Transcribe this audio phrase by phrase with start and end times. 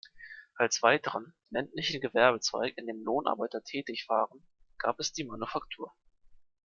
[0.55, 4.43] Als weiteren ländlichen Gewerbezweig, in dem Lohnarbeiter tätig waren,
[4.79, 5.93] gab es die Manufaktur.